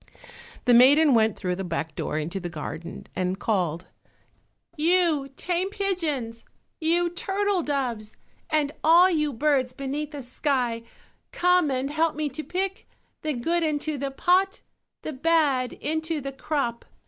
[0.65, 3.85] The maiden went through the back door into the garden, and called,
[4.75, 6.43] "You tame pigeons,
[6.79, 8.13] you turtle doves,
[8.49, 10.81] and all you birds beneath the sky,
[11.31, 12.87] come and help me to pick
[13.21, 14.61] "The good into the pot,
[15.03, 16.83] The bad into the crop."